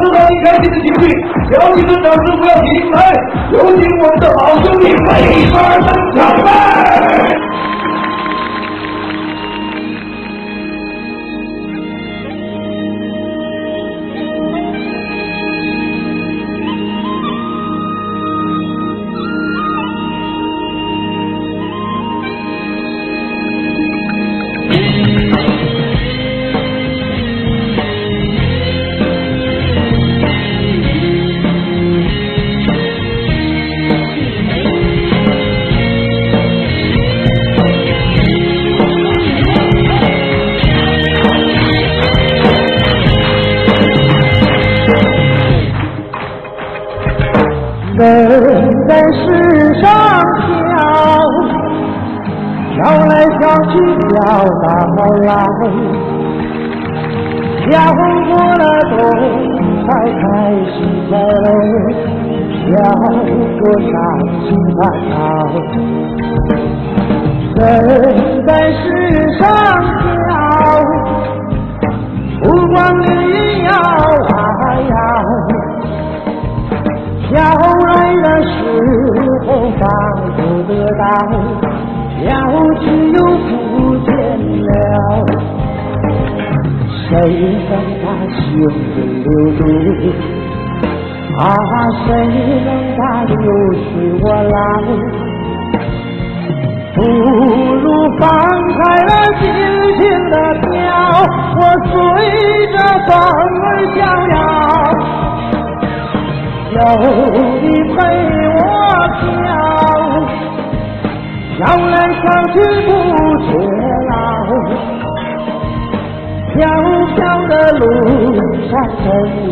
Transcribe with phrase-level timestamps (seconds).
[0.00, 1.08] 制到你开心的情绪，
[1.52, 3.12] 小气的掌声不要停来，
[3.52, 7.25] 有请我们的好兄弟美法登场呗！
[53.56, 54.16] 飘来飘去飘
[54.62, 54.66] 到
[55.24, 55.30] 老，
[57.64, 57.72] 飘
[58.26, 58.94] 过了冬，
[59.86, 59.88] 才
[60.20, 60.22] 开
[60.72, 60.76] 心
[61.08, 61.46] 快乐，
[62.66, 62.70] 飘
[63.58, 63.92] 过伤
[64.44, 65.14] 心烦恼。
[67.56, 67.60] 人
[68.46, 68.84] 在世
[69.38, 69.40] 上
[70.02, 70.28] 飘，
[72.42, 73.04] 不管云
[73.64, 74.38] 摇啊
[74.90, 74.94] 摇。
[77.28, 77.86] 飘来
[78.22, 78.54] 的时
[79.44, 79.46] 候
[79.80, 79.82] 放
[80.36, 81.02] 不得到，
[87.08, 87.12] 谁
[87.70, 88.40] 能把心
[89.22, 89.60] 留住？
[91.38, 91.40] 啊，
[92.04, 92.08] 谁
[92.64, 93.86] 能把流水
[94.22, 94.54] 我捞？
[96.94, 97.84] 不如
[98.18, 98.24] 放
[98.72, 99.44] 开了尽
[99.98, 100.66] 情的飘，
[101.56, 101.94] 我随
[102.72, 102.74] 着
[103.06, 103.08] 风
[103.62, 103.98] 儿逍
[104.32, 104.34] 遥。
[106.72, 106.78] 有
[107.62, 107.96] 你陪
[108.48, 108.58] 我
[109.20, 109.24] 飘，
[111.56, 112.54] 飘来飘去
[117.78, 117.84] 路
[118.70, 118.72] 上
[119.04, 119.06] 真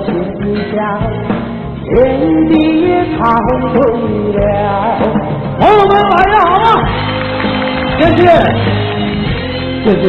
[0.04, 0.76] 心笑，
[1.84, 1.88] 天
[2.48, 3.18] 地也苍
[3.72, 3.74] 穹
[4.32, 4.38] 了。
[5.58, 6.66] 朋友们晚上好啊！
[7.98, 8.18] 谢谢，
[9.84, 10.04] 谢谢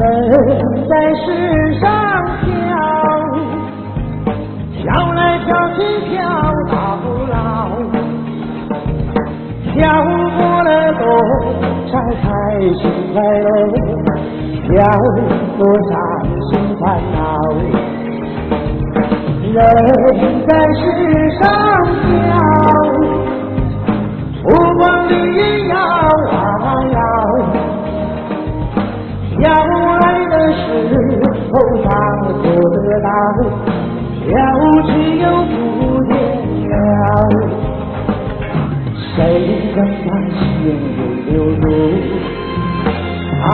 [0.00, 0.08] 人
[0.88, 1.26] 在世
[1.78, 1.84] 上
[2.40, 2.48] 飘，
[4.72, 5.78] 飘来飘去
[6.08, 6.16] 飘
[6.70, 6.74] 到
[7.28, 7.36] 老，
[9.74, 9.76] 飘
[10.38, 11.02] 过了冬
[11.90, 12.24] 才开
[12.76, 12.80] 心
[13.12, 13.46] 快乐，
[14.68, 14.72] 飘
[15.58, 15.60] 过
[15.90, 15.92] 伤
[16.48, 17.18] 心烦恼。
[19.52, 19.54] 人
[20.46, 20.80] 在世
[33.00, 33.08] 不得到，
[34.26, 34.30] 飘
[34.82, 34.88] 去
[35.18, 35.56] 又不
[36.04, 36.12] 见
[36.68, 36.84] 了。
[39.16, 39.16] 谁
[39.74, 40.40] 能把心
[41.28, 41.64] 留住？
[43.42, 43.48] 啊，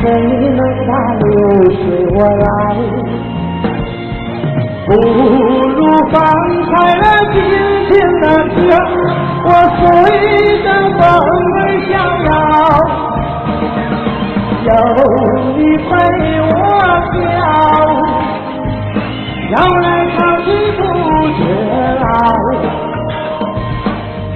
[0.00, 0.02] 谁
[0.50, 1.24] 能把流
[1.70, 1.80] 水
[2.10, 2.44] 我来？
[4.86, 5.80] 不如
[6.10, 6.14] 放
[6.66, 7.36] 开了尽
[7.88, 7.90] 情
[8.20, 8.24] 的
[8.56, 8.58] 歌，
[9.44, 9.48] 我
[9.78, 9.80] 随
[10.64, 10.66] 着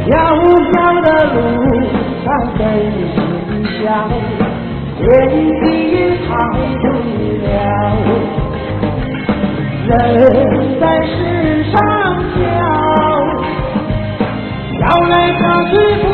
[0.07, 0.13] 飘
[0.71, 1.39] 飘的路
[2.23, 2.27] 上
[2.59, 2.61] 真
[2.93, 3.17] 心
[3.81, 3.83] 笑，
[4.99, 5.03] 天
[5.61, 6.29] 地也苍
[6.83, 6.85] 对
[7.43, 7.49] 了。
[9.87, 9.91] 人
[10.79, 11.13] 在世
[11.71, 11.75] 上
[12.35, 12.43] 飘，
[14.79, 15.73] 飘来飘去
[16.03, 16.05] 不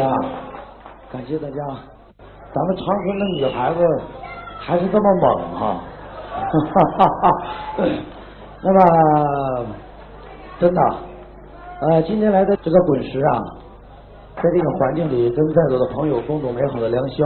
[0.00, 0.14] 啊，
[1.12, 1.56] 感谢大家。
[2.52, 3.80] 咱们长春的女孩子
[4.58, 5.80] 还是这么猛哈，
[6.32, 7.30] 哈哈哈！
[8.62, 9.66] 那么
[10.58, 10.80] 真的，
[11.80, 13.40] 呃，今天来的这个滚石啊，
[14.36, 17.24] 在这个环境里跟在座的朋友共度美好的良宵。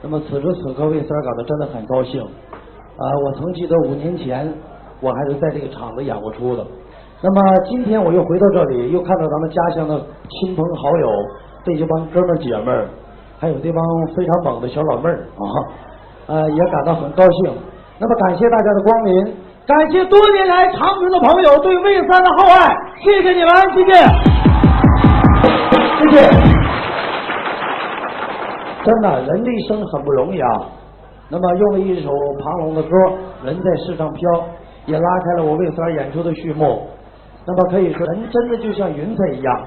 [0.00, 3.02] 那么此时此刻为三儿感到真的很高兴啊！
[3.24, 4.52] 我曾记得五年前
[5.00, 6.64] 我还是在这个厂子演过出的。
[7.20, 10.00] 那么今天我又回到这里，又看到咱们家乡的
[10.30, 11.10] 亲朋好友
[11.64, 12.88] 这些帮哥们姐们儿。
[13.40, 13.84] 还有这帮
[14.16, 15.44] 非常猛的小老妹儿啊，
[16.26, 17.54] 呃，也感到很高兴。
[18.00, 23.92] 那么感谢大家的光临，感谢多年来长春的朋友对魏三的厚爱，谢谢你们，谢谢，
[25.98, 26.28] 谢谢。
[28.84, 30.62] 真的，人的一生很不容易啊。
[31.28, 32.10] 那么用了一首
[32.42, 32.88] 庞龙的歌
[33.46, 34.30] 《人在世上飘》，
[34.86, 36.88] 也拉开了我魏三演出的序幕。
[37.46, 39.62] 那么可以说，人真的就像云彩一样。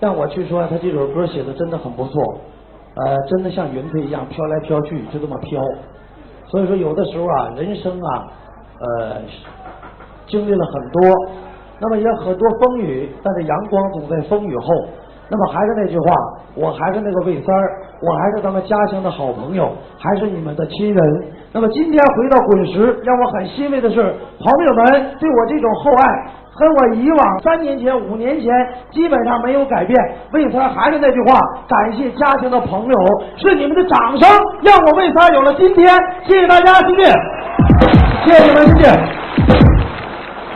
[0.00, 2.22] 但我去说，他这首歌写的真的很不错，
[2.94, 5.60] 呃，真的像云彩一样飘来飘去，就这么飘。
[6.46, 8.26] 所以说，有的时候啊，人生啊，
[8.80, 9.16] 呃，
[10.26, 11.10] 经历了很多，
[11.80, 14.66] 那么也很多风雨，但是阳光总在风雨后。
[15.30, 16.14] 那么还是那句话，
[16.54, 21.24] 我还是那个魏三儿，我还是咱们家乡的好朋友，还是你们的亲人。
[21.52, 28.50] 那么今天回到滚石，让我很欣慰的是，朋友们对我这种厚爱，跟我以往三年前、五年前
[28.90, 29.98] 基本上没有改变。
[30.32, 31.38] 魏三还是那句话，
[31.68, 32.98] 感谢家庭的朋友，
[33.36, 34.28] 是你们的掌声
[34.62, 35.86] 让我魏三有了今天。
[36.26, 37.04] 谢谢大家，谢谢，
[38.26, 39.17] 谢谢你们，谢谢。